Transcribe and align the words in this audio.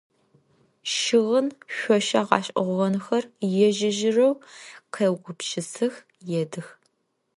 Щыгъын 0.93 1.47
шъошэ 1.75 2.21
гъэшӏэгъонхэр 2.27 3.23
ежь-ежьырэу 3.67 4.33
къеугупшысых, 4.93 5.93
едых. 6.41 6.67